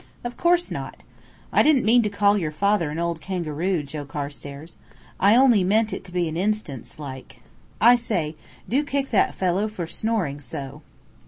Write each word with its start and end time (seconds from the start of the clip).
"Of 0.23 0.35
course 0.35 0.71
not. 0.71 1.03
I 1.53 1.61
didn't 1.61 1.85
mean 1.85 2.01
to 2.01 2.09
call 2.09 2.35
your 2.35 2.49
father 2.49 2.89
an 2.89 2.97
old 2.97 3.21
kangaroo, 3.21 3.83
Joe 3.83 4.03
Carstairs. 4.03 4.75
I 5.19 5.35
only 5.35 5.63
meant 5.63 5.93
it 5.93 6.03
to 6.05 6.11
be 6.11 6.27
an 6.27 6.35
instance 6.35 6.97
like. 6.97 7.43
I 7.79 7.95
say, 7.95 8.35
do 8.67 8.83
kick 8.83 9.11
that 9.11 9.35
fellow 9.35 9.67
for 9.67 9.85
snoring 9.85 10.41
so." 10.41 10.81